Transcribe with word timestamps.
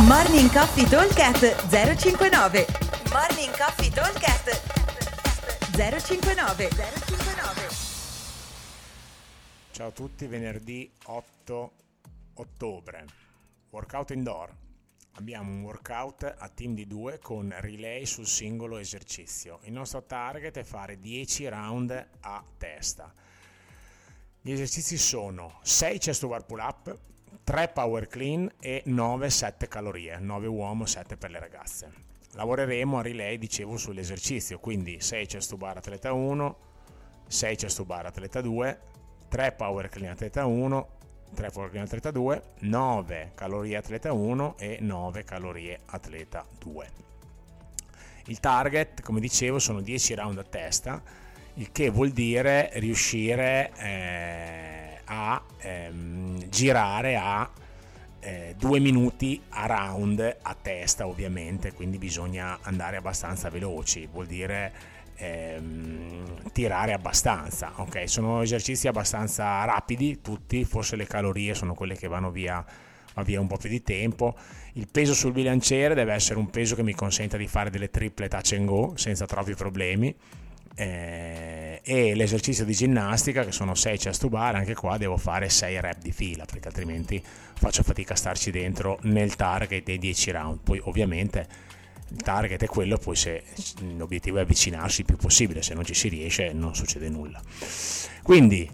Morning 0.00 0.50
Coffee 0.50 0.88
Talkcast 0.88 1.68
059 1.68 2.66
Morning 3.10 3.54
Coffee 3.54 3.90
Talkcast 3.90 4.48
059 5.76 6.68
059 6.70 7.68
Ciao 9.70 9.88
a 9.88 9.90
tutti, 9.90 10.26
venerdì 10.26 10.90
8 11.04 11.72
ottobre. 12.34 13.04
Workout 13.68 14.10
indoor. 14.12 14.56
Abbiamo 15.16 15.50
un 15.50 15.62
workout 15.62 16.22
a 16.38 16.48
team 16.48 16.74
di 16.74 16.86
due 16.86 17.18
con 17.18 17.54
relay 17.58 18.06
sul 18.06 18.26
singolo 18.26 18.78
esercizio. 18.78 19.60
Il 19.64 19.72
nostro 19.72 20.02
target 20.04 20.56
è 20.56 20.64
fare 20.64 20.98
10 20.98 21.48
round 21.48 22.08
a 22.20 22.42
testa. 22.56 23.12
Gli 24.40 24.52
esercizi 24.52 24.96
sono 24.96 25.58
6 25.62 25.98
chest 25.98 26.26
bar 26.26 26.46
pull 26.46 26.60
up, 26.60 26.98
3 27.44 27.68
power 27.68 28.06
clean 28.06 28.48
e 28.60 28.82
9 28.86 29.28
7 29.28 29.66
calorie, 29.66 30.18
9 30.18 30.46
uomo, 30.46 30.86
7 30.86 31.16
per 31.16 31.30
le 31.30 31.40
ragazze. 31.40 31.92
Lavoreremo 32.34 32.98
a 32.98 33.02
relay, 33.02 33.36
dicevo, 33.36 33.76
sull'esercizio, 33.76 34.58
quindi 34.58 35.00
6 35.00 35.26
chest 35.26 35.56
bar 35.56 35.76
atleta 35.76 36.12
1, 36.12 36.56
6 37.26 37.56
chest 37.56 37.84
bar 37.84 38.06
atleta 38.06 38.40
2, 38.40 38.80
3 39.28 39.52
power 39.52 39.88
clean 39.88 40.12
atleta 40.12 40.46
1, 40.46 40.88
3 41.34 41.50
power 41.50 41.70
clean 41.70 41.84
atleta 41.84 42.10
2, 42.10 42.42
9 42.60 43.32
calorie 43.34 43.76
atleta 43.76 44.12
1 44.12 44.56
e 44.58 44.78
9 44.80 45.24
calorie 45.24 45.80
atleta 45.86 46.46
2. 46.58 46.90
Il 48.26 48.38
target, 48.38 49.02
come 49.02 49.18
dicevo, 49.18 49.58
sono 49.58 49.80
10 49.80 50.14
round 50.14 50.38
a 50.38 50.44
testa, 50.44 51.02
il 51.54 51.72
che 51.72 51.90
vuol 51.90 52.10
dire 52.10 52.70
riuscire 52.74 53.72
eh, 53.76 55.00
a 55.04 55.42
ehm, 55.58 56.21
girare 56.52 57.16
a 57.16 57.50
eh, 58.20 58.54
due 58.58 58.78
minuti 58.78 59.40
a 59.48 59.66
round 59.66 60.36
a 60.42 60.54
testa 60.60 61.06
ovviamente 61.06 61.72
quindi 61.72 61.96
bisogna 61.96 62.58
andare 62.60 62.98
abbastanza 62.98 63.48
veloci 63.48 64.06
vuol 64.06 64.26
dire 64.26 64.72
ehm, 65.16 66.50
tirare 66.52 66.92
abbastanza 66.92 67.72
ok? 67.76 68.06
Sono 68.06 68.42
esercizi 68.42 68.86
abbastanza 68.86 69.64
rapidi 69.64 70.20
tutti 70.20 70.62
forse 70.64 70.94
le 70.96 71.06
calorie 71.06 71.54
sono 71.54 71.72
quelle 71.72 71.96
che 71.96 72.06
vanno 72.06 72.30
via 72.30 72.62
va 73.14 73.22
via 73.22 73.40
un 73.40 73.46
po' 73.46 73.56
più 73.56 73.68
di 73.68 73.82
tempo. 73.82 74.34
Il 74.74 74.88
peso 74.90 75.12
sul 75.12 75.32
bilanciere 75.32 75.94
deve 75.94 76.14
essere 76.14 76.38
un 76.38 76.48
peso 76.48 76.74
che 76.74 76.82
mi 76.82 76.94
consenta 76.94 77.36
di 77.36 77.46
fare 77.46 77.70
delle 77.70 77.90
triple 77.90 78.28
touch 78.28 78.52
and 78.52 78.66
go 78.66 78.92
senza 78.96 79.26
troppi 79.26 79.54
problemi 79.54 80.14
eh, 80.74 81.80
e 81.84 82.14
l'esercizio 82.14 82.64
di 82.64 82.72
ginnastica 82.72 83.44
che 83.44 83.52
sono 83.52 83.74
6 83.74 83.98
chest 83.98 84.20
to 84.20 84.28
bar 84.28 84.54
anche 84.54 84.74
qua 84.74 84.96
devo 84.96 85.16
fare 85.16 85.48
6 85.48 85.80
rep 85.80 86.00
di 86.00 86.12
fila 86.12 86.44
perché 86.44 86.68
altrimenti 86.68 87.22
faccio 87.22 87.82
fatica 87.82 88.14
a 88.14 88.16
starci 88.16 88.50
dentro 88.50 88.98
nel 89.02 89.36
target 89.36 89.84
dei 89.84 89.98
10 89.98 90.30
round. 90.30 90.58
Poi 90.62 90.80
ovviamente 90.84 91.46
il 92.08 92.22
target 92.22 92.62
è 92.62 92.66
quello 92.66 92.98
poi 92.98 93.16
se 93.16 93.42
l'obiettivo 93.96 94.38
è 94.38 94.42
avvicinarsi 94.42 95.00
il 95.00 95.06
più 95.06 95.16
possibile 95.16 95.62
se 95.62 95.74
non 95.74 95.84
ci 95.84 95.94
si 95.94 96.08
riesce 96.08 96.52
non 96.52 96.74
succede 96.74 97.08
nulla. 97.08 97.40
Quindi 98.22 98.70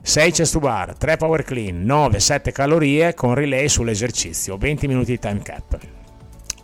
6 0.00 0.30
chest 0.32 0.52
to 0.52 0.58
bar 0.58 0.96
3 0.96 1.16
power 1.16 1.42
clean 1.44 1.84
9 1.84 2.18
7 2.18 2.50
calorie 2.50 3.14
con 3.14 3.34
relay 3.34 3.68
sull'esercizio 3.68 4.56
20 4.56 4.86
minuti 4.86 5.12
di 5.12 5.18
time 5.18 5.42
cap. 5.42 5.78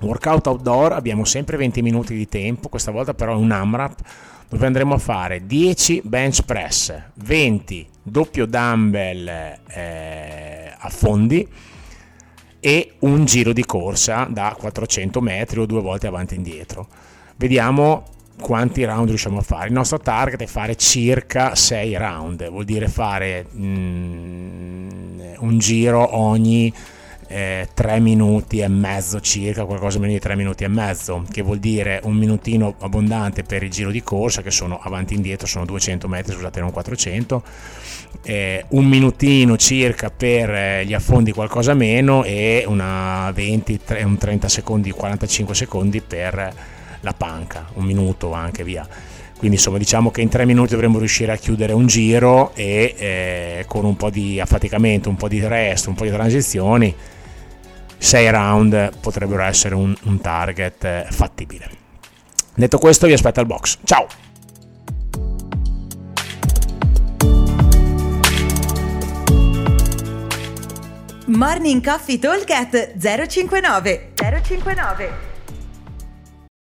Workout 0.01 0.47
outdoor 0.47 0.93
abbiamo 0.93 1.25
sempre 1.25 1.57
20 1.57 1.83
minuti 1.83 2.15
di 2.15 2.27
tempo 2.27 2.69
questa 2.69 2.91
volta 2.91 3.15
però 3.15 3.33
è 3.33 3.37
un 3.37 3.51
AMRAP 3.51 4.33
dove 4.49 4.67
andremo 4.67 4.95
a 4.95 4.99
fare 4.99 5.47
10 5.47 6.03
bench 6.05 6.43
press, 6.43 6.95
20 7.15 7.89
doppio 8.03 8.47
dumbbell 8.47 9.29
eh, 9.69 10.75
a 10.77 10.89
fondi 10.91 11.49
e 12.61 12.93
un 13.01 13.25
giro 13.25 13.53
di 13.53 13.65
corsa 13.65 14.27
da 14.31 14.55
400 14.59 15.21
metri 15.21 15.61
o 15.61 15.67
due 15.67 15.81
volte 15.81 16.07
avanti 16.07 16.35
e 16.35 16.37
indietro. 16.37 16.89
Vediamo 17.37 18.05
quanti 18.41 18.85
round 18.85 19.09
riusciamo 19.09 19.39
a 19.39 19.43
fare. 19.43 19.69
Il 19.69 19.73
nostro 19.73 19.99
target 19.99 20.41
è 20.41 20.47
fare 20.47 20.77
circa 20.77 21.55
6 21.55 21.97
round, 21.97 22.49
vuol 22.49 22.65
dire 22.65 22.89
fare 22.89 23.47
mm, 23.55 25.21
un 25.39 25.59
giro 25.59 26.17
ogni 26.17 26.73
eh, 27.35 27.69
3 27.75 27.99
minuti 27.99 28.61
e 28.61 28.69
mezzo 28.69 29.21
circa, 29.21 29.65
qualcosa 29.65 29.99
meno 29.99 30.13
di 30.13 30.21
3 30.21 30.37
minuti 30.37 30.63
e 30.63 30.69
mezzo, 30.69 31.25
che 31.33 31.43
vuol 31.43 31.59
dire 31.59 31.99
un 32.05 32.15
minutino 32.15 32.77
abbondante 32.79 33.43
per 33.43 33.65
il 33.65 33.71
giro 33.71 33.91
di 33.91 34.05
corsa, 34.05 34.41
che 34.41 34.53
sono 34.53 34.79
avanti 34.81 35.15
e 35.15 35.17
indietro, 35.17 35.49
sono 35.49 35.65
200 35.65 36.07
metri, 36.07 36.33
scusate, 36.33 36.61
non 36.61 36.71
400, 36.71 37.43
eh, 38.23 38.65
un 38.69 38.85
minutino 38.87 39.57
circa 39.57 40.11
per 40.11 40.49
eh, 40.49 40.85
gli 40.87 40.95
affondi 40.95 41.33
qualcosa 41.33 41.75
meno 41.75 42.23
e 42.23 42.63
una 42.69 43.33
20, 43.35 43.81
un 44.05 44.17
30 44.17 44.49
secondi, 44.49 44.93
45 44.93 45.57
secondi 45.57 46.01
per 46.03 46.55
la 47.01 47.15
panca, 47.15 47.69
un 47.75 47.85
minuto 47.85 48.33
anche 48.33 48.63
via. 48.63 48.87
Quindi 49.37 49.57
insomma 49.57 49.79
diciamo 49.79 50.13
che 50.13 50.21
in 50.21 50.29
tre 50.29 50.47
minuti 50.47 50.71
dovremmo 50.71 50.99
riuscire 50.99 51.33
a 51.33 51.37
chiudere 51.37 51.73
un 51.73 51.89
giro 51.89 52.55
e 52.55 52.95
eh, 52.97 53.65
con 53.67 53.85
un 53.85 53.97
po' 53.97 54.09
di 54.09 54.39
affaticamento, 54.39 55.09
un 55.09 55.17
po' 55.17 55.27
di 55.27 55.45
resto, 55.45 55.89
un 55.89 55.97
po' 55.97 56.05
di 56.05 56.11
transizioni 56.11 56.95
6 58.05 58.31
round 58.31 58.99
potrebbero 59.01 59.43
essere 59.45 59.75
un, 59.75 59.97
un 60.03 60.21
target 60.21 60.85
eh, 60.85 61.07
fattibile. 61.09 61.71
Detto 62.55 62.77
questo, 62.77 63.07
vi 63.07 63.15
aspetto 63.15 63.41
al 63.41 63.47
box. 63.47 63.79
Ciao! 63.83 64.07
Morning 71.29 71.83
Coffee 71.83 72.19
Talk 72.19 72.47
059 73.27 74.13
059 74.15 75.34